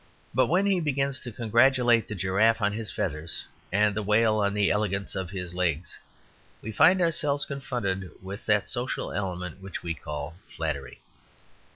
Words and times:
But 0.33 0.47
when 0.47 0.65
he 0.65 0.79
begins 0.79 1.19
to 1.19 1.31
congratulate 1.31 2.07
the 2.07 2.15
giraffe 2.15 2.59
on 2.59 2.73
his 2.73 2.89
feathers, 2.89 3.45
and 3.71 3.93
the 3.93 4.01
whale 4.01 4.37
on 4.39 4.55
the 4.55 4.71
elegance 4.71 5.13
of 5.15 5.29
his 5.29 5.53
legs, 5.53 5.99
we 6.59 6.71
find 6.71 6.99
ourselves 6.99 7.45
confronted 7.45 8.09
with 8.19 8.47
that 8.47 8.67
social 8.67 9.11
element 9.13 9.61
which 9.61 9.83
we 9.83 9.93
call 9.93 10.37
flattery. 10.55 11.01